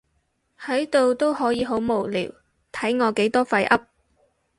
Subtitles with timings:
[0.59, 2.31] 喺度都可以好無聊，
[2.71, 3.85] 睇我幾多廢噏